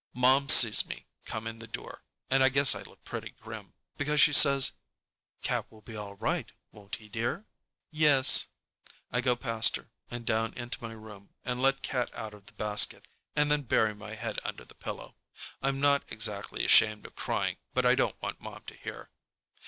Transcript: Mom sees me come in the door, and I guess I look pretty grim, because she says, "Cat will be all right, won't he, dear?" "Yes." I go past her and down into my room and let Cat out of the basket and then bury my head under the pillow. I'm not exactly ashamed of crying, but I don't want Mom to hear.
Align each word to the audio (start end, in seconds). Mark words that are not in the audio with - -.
Mom 0.15 0.49
sees 0.49 0.83
me 0.87 1.05
come 1.25 1.45
in 1.45 1.59
the 1.59 1.67
door, 1.67 2.01
and 2.31 2.41
I 2.43 2.49
guess 2.49 2.73
I 2.73 2.81
look 2.81 3.03
pretty 3.03 3.35
grim, 3.39 3.75
because 3.97 4.19
she 4.19 4.33
says, 4.33 4.71
"Cat 5.43 5.67
will 5.71 5.83
be 5.83 5.95
all 5.95 6.15
right, 6.15 6.51
won't 6.71 6.95
he, 6.95 7.07
dear?" 7.07 7.45
"Yes." 7.91 8.47
I 9.11 9.21
go 9.21 9.35
past 9.35 9.75
her 9.75 9.91
and 10.09 10.25
down 10.25 10.53
into 10.55 10.81
my 10.81 10.93
room 10.93 11.35
and 11.45 11.61
let 11.61 11.83
Cat 11.83 12.11
out 12.15 12.33
of 12.33 12.47
the 12.47 12.53
basket 12.53 13.07
and 13.35 13.51
then 13.51 13.61
bury 13.61 13.93
my 13.93 14.15
head 14.15 14.39
under 14.43 14.65
the 14.65 14.73
pillow. 14.73 15.13
I'm 15.61 15.79
not 15.79 16.01
exactly 16.11 16.65
ashamed 16.65 17.05
of 17.05 17.15
crying, 17.15 17.57
but 17.75 17.85
I 17.85 17.93
don't 17.93 18.19
want 18.23 18.41
Mom 18.41 18.63
to 18.63 18.75
hear. 18.75 19.11